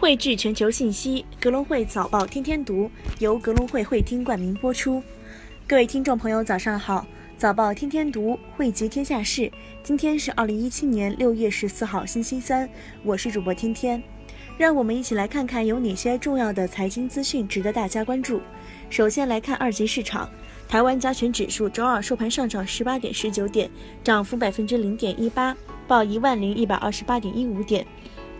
[0.00, 5.02] 汇聚全球信息，格隆汇早报天天读由格隆汇会厅冠名播出。
[5.68, 7.06] 各位听众朋友，早上好！
[7.36, 9.52] 早报天天读汇集天下事。
[9.82, 12.66] 今天是二零一七年六月十四号，星期三。
[13.02, 14.02] 我是主播天天，
[14.56, 18.40] 让我们一起来看看有哪些重要的财经资讯值得大家关注。
[18.88, 20.26] 首先来看二级市场，
[20.66, 23.70] 台湾加权指数周二收盘上涨十八点十九点，
[24.02, 25.54] 涨幅百分之零点一八，
[25.86, 27.86] 报一万零一百二十八点一五点。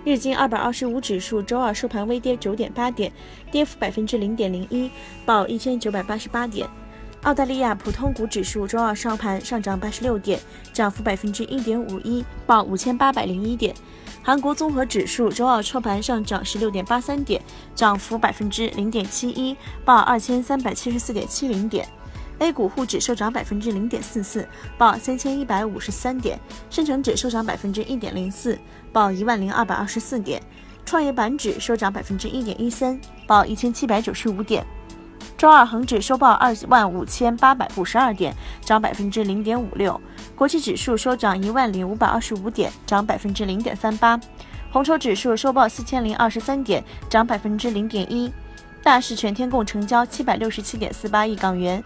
[0.02, 3.12] 日经二百二十五指数周二收盘微跌九点八点，
[3.50, 4.90] 跌幅百分之零点零一，
[5.26, 6.66] 报一千九百八十八点。
[7.24, 10.40] 澳大利亚普通股指数周二收盘上涨八十六点，
[10.72, 13.74] 涨幅百分之一点五一，报五千八百零一点。
[14.22, 17.42] 韩国综合指数周二收盘上涨十六点八三点，
[17.74, 19.54] 涨幅百分之零点七一，
[19.84, 21.86] 报二千三百七十四点七零点。
[22.38, 24.48] A 股沪指收涨百分之零点四四，
[24.78, 26.38] 报三千一百五十三点；
[26.70, 28.58] 深成指收涨百分之一点零四，
[28.92, 30.40] 报一万零二百二十四点；
[30.84, 34.64] 创业板指收涨百分之一点一三，报一千七百九十五点。
[35.38, 39.98] 周二恒指收报二万五千八百五十二点，涨百分之零点五六；
[40.36, 44.18] 国际指数收涨一万零五百二十五点，涨百分之零点三八；
[44.70, 48.30] 红筹指数收报四千零二十三点，涨百分之零点一。
[48.82, 51.82] 大市全天共成交七百六十七点四八亿港元，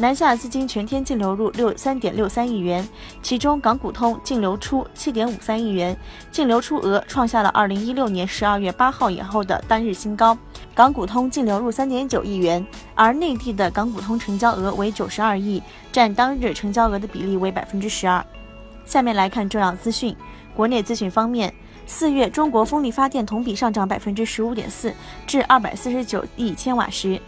[0.00, 2.88] 南下资金全天净流入六三点六三亿元，
[3.20, 5.96] 其中港股通净流出七点五三亿元，
[6.30, 10.38] 净流出额创下了二零一六年十二月八号以后的单日新高。
[10.72, 15.60] 港股通净流入三点九亿元，而内地的港股通成交额为九十二亿，
[15.90, 18.24] 占当日成交额的比例为百分之十二。
[18.86, 20.14] 下面来看重要资讯，
[20.54, 21.52] 国内资讯方面。
[21.90, 24.92] 四月，中国风力发电同比上涨百分之十五点四，
[25.26, 27.18] 至二百四十九亿千瓦时。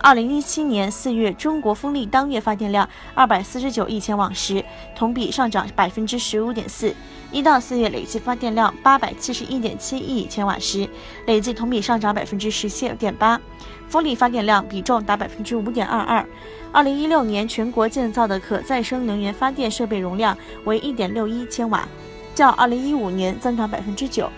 [0.00, 6.94] 二零一七年四月，中国风力当月发电量二百四十九亿千瓦时，同比上涨百分之十五点四。
[7.30, 10.88] 一到四月累计发电量八百七十一点七亿千瓦时，
[11.26, 13.40] 累计同比上涨百分之十七点八，
[13.88, 16.24] 风力发电量比重达百分之五点二二。
[16.72, 21.86] 二零一六年全国建造的可再生能源发电设备容量为一点六一千瓦。
[22.34, 24.30] 较二零一五年增长百分之九，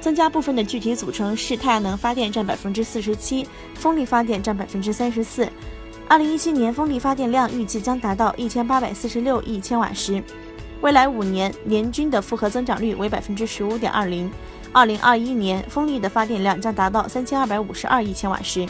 [0.00, 5.48] 增加部分的具体组成是太阳能发电占百分之四十七，风力发电占百分之三十四。
[6.06, 10.22] 二零一七年风力发电量预计将达到一千八百四十六亿千瓦时，
[10.80, 14.30] 未来五年年均的复合增长率为百分之十五点二零。
[14.72, 18.66] 二零二一年风力的发电量将达到三千二百五十二亿千瓦时。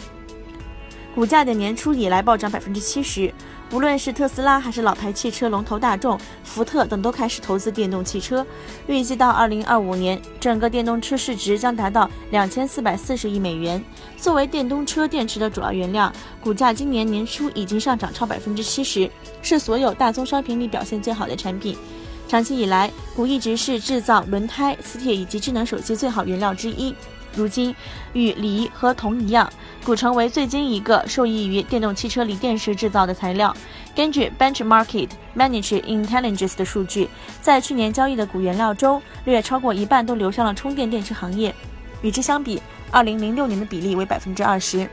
[1.15, 3.33] 股价的年初以来暴涨百分之七十。
[3.71, 8.45] 无论是特斯拉还是老牌汽车龙头大众、福特等，都开始投资电动汽车。
[8.87, 13.83] 预计到二零二五年，整个电动车市值将达到两千四百四十亿美元。
[14.17, 19.11] 作为电动车电池的主要原料，股价今年年初已经上涨超百分之七十，
[19.43, 21.77] 是所有大宗商品里表现最好的产品。
[22.27, 26.95] 长期以来，钴一直是制造轮胎、磁铁以及智能手机最好原料之一。
[27.39, 27.75] 如今，
[28.13, 29.49] 与锂和铜一样。
[29.85, 33.55] 钴成为最近一个受益于电动汽车锂电池制造的材料。
[33.95, 37.09] 根据 Benchmark Manage Intelligence 的数据，
[37.41, 41.55] 在去年交易的钴原料中，略超过一半都流向了充电电池行业。
[42.03, 42.61] 与之相比
[42.93, 44.89] ，2006年的比例为百分之二十。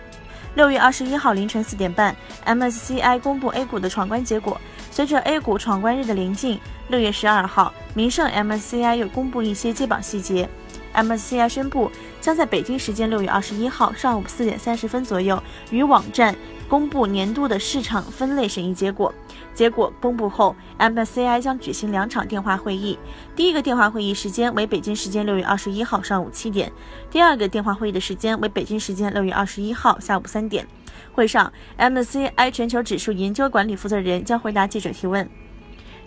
[0.56, 4.59] 六月二十一号凌晨四点半，MSCI 公布 A 股的闯关结果。
[4.89, 6.57] 随着 A 股闯关日的临近，
[6.88, 10.47] 六月十二号，名胜 MSCI 又公布一些接榜细节。
[10.95, 16.35] MSCI 宣布将在北京时间六月二十一号上午四点三十分左右于网站
[16.67, 19.13] 公布年度的市场分类审议结果。
[19.53, 22.97] 结果公布后，MSCI 将举行两场电话会议。
[23.35, 26.72] 第一个电话会议时间为北京时间六月二十一号上午七点，
[27.12, 30.67] 第二个电话会议的时间为北京时间六月二十一号下午三点。
[31.13, 35.29] 会上，MSCI 全球指数研究管理负责人将回答记者提问。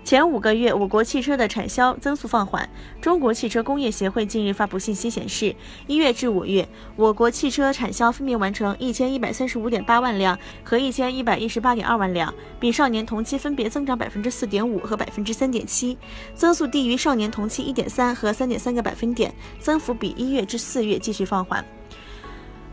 [0.05, 2.67] 前五个月，我国汽车的产销增速放缓。
[2.99, 5.55] 中国汽车工业协会近日发布信息显示，
[5.87, 6.67] 一月至五月，
[6.97, 15.99] 我国汽车产销分别完成一千一百三十五点八万辆和一千一百一十八点二万辆，比上年同期分别增长百分之四点五和百分之三点七，
[16.35, 19.31] 增速低于上年同期一点三和三点三个百分点，
[19.61, 21.63] 增幅比一月至四月继续放缓。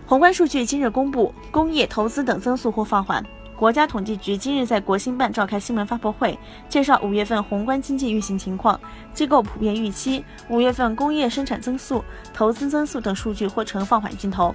[0.07, 3.25] 宏观数据今日公布，工业投资等增速或放缓。
[3.57, 6.37] 国家统计局今日在国新办召开新闻发布会，
[6.67, 8.77] 介绍五月份宏观经济运行情况。
[9.13, 12.03] 机构普遍预期，五月份工业生产增速、
[12.33, 14.53] 投资增速等数据或呈放缓劲头。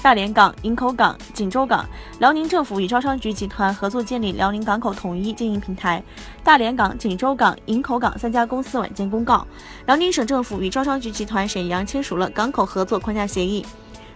[0.00, 1.84] 大连港、营口港、锦州港，
[2.20, 6.00] 辽宁政府与招商局集团合作建立辽宁港口统一经营平台。
[6.44, 9.44] 大连港、锦州港、营口港三家公司晚间公告，
[9.86, 13.66] 辽宁省政府与招商局集团沈阳签署了港口合作框架协议。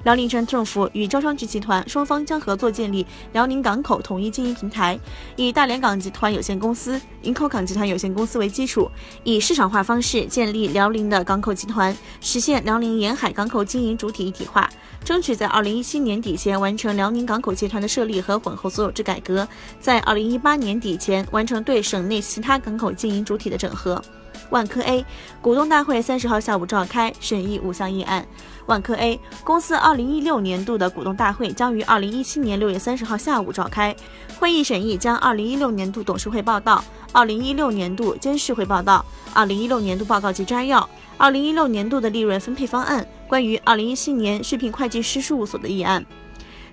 [0.05, 4.99] 辽宁省政府与招商局集团双方将合作建立辽宁港口统一经营平台，
[5.37, 8.91] 以大连港集团有限公司、营口港集团有限公司为基础，
[9.25, 14.69] 以市场化方式建立辽宁的港口集团，实现辽宁沿海港口经营主体一体化。
[15.03, 19.47] 争取在二零一七年底前完成辽宁港口集团的设立和混合所有制改革，
[19.81, 24.03] 在二零一八年底前完成对省内其他港口经营主体的整合。
[24.51, 25.05] 万科 A
[25.41, 28.27] 股东大会三十号下午召开，审议五项议案。
[28.67, 33.95] 万科 A 公司二零一六年度的股东大会将于二零一七年六月三十号下午召开，
[34.39, 36.83] 会议审议将二零一六年度董事会报告、
[37.13, 46.05] 二零一六年度监事会报告、二零一六年度报告及摘要、二零一六年度的利润分配方案、关于二零一七年续聘会计师事务所的议案。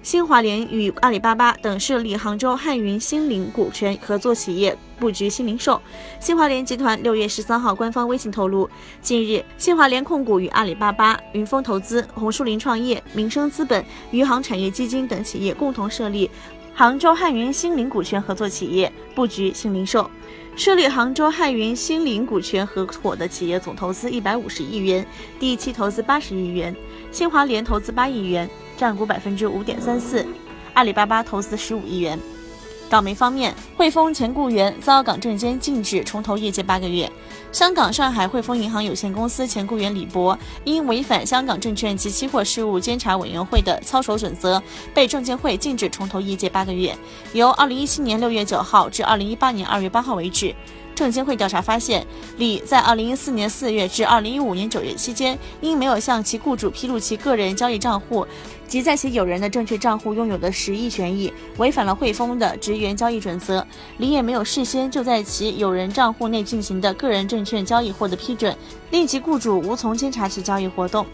[0.08, 5.82] 新华联与阿里巴巴等设立杭州汉云新零股权合作企业，布局新零售。
[6.18, 8.70] 新华联集团六月十三号官方微信透露，
[9.02, 16.32] 近日，新华联控股与阿里巴巴、云峰投资、红树林创业、民生资本、余杭产业基金等企业共同设立
[16.74, 20.10] 杭州汉云新零股权合作企业，布局新零售。
[20.56, 25.06] 设立杭州汉云新零股权合伙的企业总投资一百五十亿元，
[25.38, 26.74] 第一期投资八十亿元，
[27.12, 28.50] 新华联投资八亿元。
[28.78, 30.26] 占股百分之五点三四，
[30.74, 32.18] 阿里巴巴投资十五亿元。
[32.90, 37.12] 港媒方面，汇丰前雇员遭港证监禁止重投业界八个月。
[37.52, 44.62] 香港上海汇丰银行有限公司前雇员李博因违反香港证券及期货事务监察委员会的操守准则，
[44.94, 46.96] 被证监会禁止重投业界八个月，
[47.34, 50.56] 由二零一七年六月九号至二零一八年二月八号为止。
[50.98, 52.04] 证监会调查发现，
[52.40, 58.26] 李在二零一四年四月至二零一五年九月期间，因没有向其雇主披露其个人交易账户
[58.68, 63.64] 及在其友人的证券账户拥有的十亿权益，违反了汇丰的职员交易准则。
[64.00, 68.58] 李也没有事先就在其友人账户内进行的个人证券交易获得批准，
[68.90, 71.06] 令其雇主无从监察其交易活动。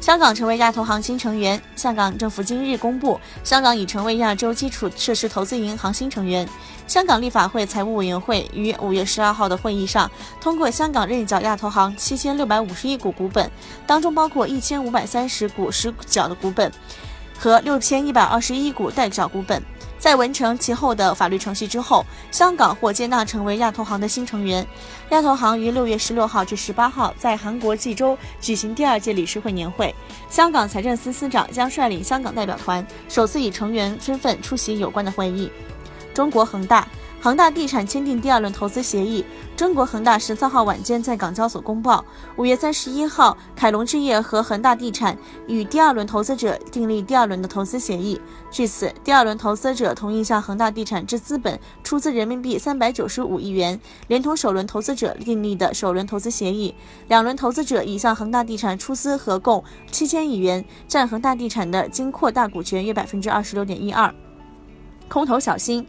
[0.00, 1.60] 香港成为亚投行新成员。
[1.76, 6.48] 香港政府今日公布，香港已成为亚洲基础设施投资银行新成员。
[6.86, 10.10] 香港立法会财务委员会于五月十二号的会议上
[10.40, 13.48] 通过香港认缴亚投行七千六百五十亿股股本，
[13.86, 16.72] 当中包括一千五百三十股实缴的股本
[17.40, 19.62] 和六千一百二十一股代缴股本。
[19.98, 24.66] 在完成其后的法律程序之后，香港或接纳成为亚投行的新成员。
[25.10, 29.94] 亚投行于六月十六号至十八号在韩国济州举行第二届理事会年会，
[30.28, 35.50] 香港财政司司长将率领香港代表团首次以成员身份出席有关的会议。
[36.12, 36.86] 中国恒大。
[37.22, 39.22] 恒大地产签订第二轮投资协议。
[39.54, 42.02] 中国恒大十三号晚间在港交所公报，
[42.36, 45.14] 五月三十一号，凯龙置业和恒大地产
[45.46, 48.18] 与第二轮投资者订立第二轮的投资协议。
[48.50, 53.78] 据此，第二轮投资者同意向恒大地产之资本出资人民币三百九十五亿元，
[54.08, 56.74] 连同首轮投资者订立的首轮投资协议，
[57.08, 59.62] 两轮投资者已向恒大地产出资合共
[59.92, 64.10] 七千亿元，占恒大地产的经扩大股权约百分之二十六点一二。
[65.06, 65.86] 空头小心。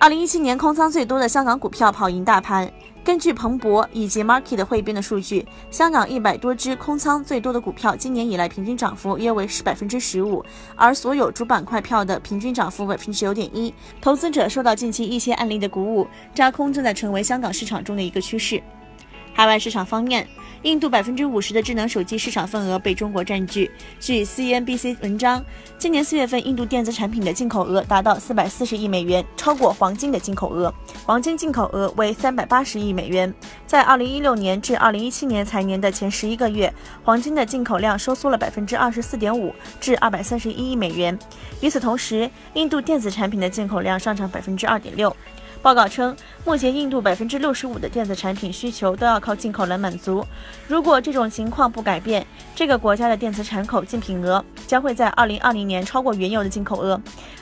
[0.00, 2.70] 二零一七年空仓最多的香港股票跑赢大盘。
[3.02, 10.44] 根据彭博以及 Market 汇编的数据，香港一百多只空仓最多的股票，今年以来平均涨幅约为十百分之十五，
[10.76, 13.74] 而所有主板块票的平均涨幅百分之九点一。
[14.00, 18.62] 投资者受到近期一些案例的鼓舞，扎空正在成为香港市场中的一个趋势。
[19.32, 20.28] 海外市场方面。
[20.62, 23.70] 印度百分之五十的智能手机市场份额被中国占据。
[24.00, 25.44] 据 CNBC 文章，
[25.78, 30.72] 今年四月份印度电子产品的进口额达到四百四十亿美元，超过黄金的进口额。
[31.06, 33.32] 黄金进口额为三百八十亿美元。
[33.66, 36.72] 在二零一六年至二零一七年财年的前十一个月，
[37.04, 41.16] 黄金的进口量收缩了百分之二十四点五，至二百三十一亿美元。
[41.60, 45.14] 与此同时，印度电子产品的进口量上涨百分之二点六。
[45.60, 46.16] 报告称，
[46.48, 50.24] 目前印度百分之六十五的电子产品需求都要靠进口来满足。
[50.66, 56.98] 如果这种情况不改变，这个国家的电子产口进品额将会在二零二零年超过原有的进口额。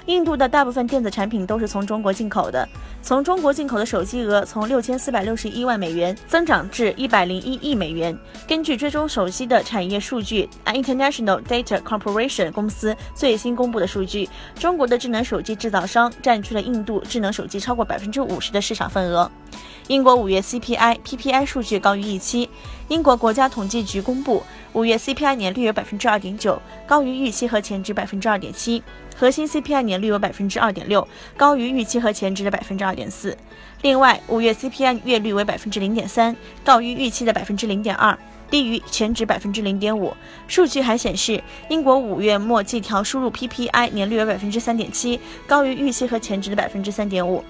[0.07, 2.69] 印度的大部分电子产品都是从中国进口的，
[3.03, 8.17] 从中国进口的手机额从六千四百六十一万美元增长至一百零一亿美元。
[8.47, 18.07] 根据追踪手机的产业数据，International Data Corporation 公司最新公布的数据，中国的智能手机制造商占据了印度智能手机超过百分。
[18.07, 19.31] 百分之五十的市场份额。
[19.89, 22.49] 英国五月 CPI、PPI 数据高于预期。
[22.89, 28.83] 英国国家统计局公布，五月 CPI 年率为百分之二点九，高于预期和前值百分之二点七。
[29.15, 33.37] 核心 CPI 年率为百分之二点六，高于预期和前值的百分之二点四。
[33.83, 36.35] 另外，五月 CPI 月率为百分之零点三，
[36.65, 38.19] 高于预期的百分之零点二，
[38.51, 40.13] 低于前值百分之零点五。
[40.49, 47.45] 数据还显示，英国五月末季调输入 PPI 年率为百分之三点七，高于预期和前值的百分之三点五。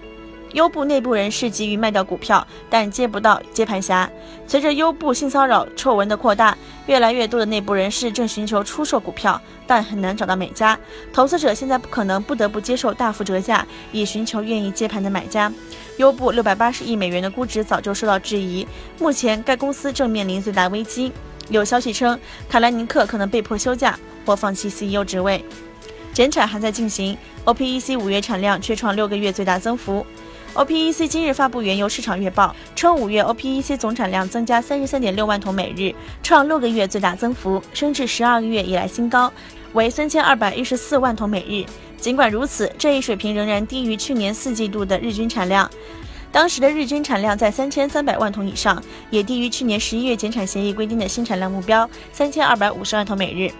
[0.52, 4.10] 优步内部人士急于卖掉股票，但接不到接盘侠。
[4.46, 10.78] 随着优步性骚扰丑闻的扩大，越来越多的内部人士正寻求出售股票，但很难找到买家。
[11.12, 15.52] 投资者现在不可能不得不接受大幅折价，以寻求愿意接盘的买家。
[15.98, 18.66] 优步六百八十亿美元的估值早就受到质疑，
[18.98, 21.12] 目前该公司正面临最大危机。
[21.48, 25.44] 有消息称，卡兰尼克可能被迫休假或放弃 CEO 职位。
[26.12, 30.04] 减产还在进行，OPEC 五月产量却创六个月最大增幅。
[30.56, 39.30] OPEC 今日发布原油市场月报，称五月 OPEC 总产量增加三十三点六万桶每日，创六个月最大增幅，升至十二个月以来新高，
[39.74, 41.66] 为三千二百一十四万桶每日。
[41.98, 45.70] 尽管如此，这一水平仍然低于去年四季度的日均产量，
[46.32, 53.52] 当时的日均产量在三千三百万桶以上，也低于去年十一月减产协议规定的新产量目标三千二百五十万桶每日。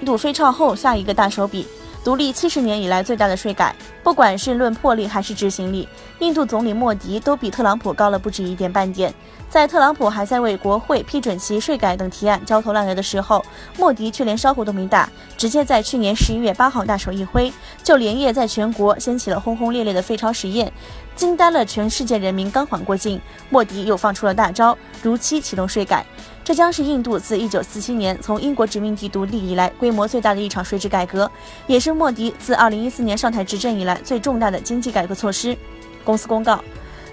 [0.00, 1.66] 印度非超后下一个大手笔。
[2.04, 9.14] 独立七十年以来最大的税改，不管是论魄力还是执行力，印度总理莫迪都比特朗普高了不止一点半点。
[9.48, 13.44] 在特朗普还在为国会批准其税改等提案焦头烂额的时候，
[13.78, 17.52] 莫迪却连招呼都没打，直接在去年十一月八号大手一挥，
[17.84, 20.72] 就连夜在全国掀起了轰轰烈烈的废钞实验，
[21.14, 22.50] 惊呆了全世界人民。
[22.50, 26.04] 刚缓过劲，莫迪又放出了大招，如期启动税改。
[26.44, 31.30] 这将是印度自1947年从英国殖民地独立以来规模最大的一场税制改革，
[31.68, 35.56] 也是莫迪自2014年上台执政以来最重大的经济改革措施。
[36.04, 36.58] 公司公告：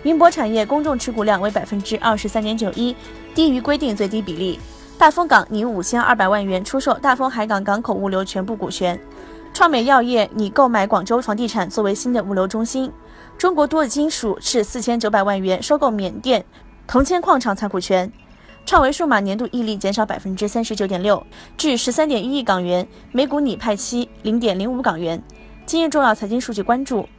[0.01, 2.95] 云博产业公众持股量为百分之二十三点九一，
[3.35, 4.59] 低于规定最低比例。
[4.97, 8.99] 大丰港拟五千二百万元出售大丰海港港口物流全部股权。
[9.53, 12.91] 创美药业拟购买广州房地产作为新的物流中心。
[13.37, 16.43] 中国多金属斥四千九百万元收购缅甸
[16.87, 18.11] 铜铅矿场采股权。
[18.69, 21.25] 创维数码年度溢利减少百分之三十九点六，
[21.57, 25.19] 至十三点一亿港元，每股拟派息零点零五港元。
[25.65, 27.09] 今日重要财经数据关注：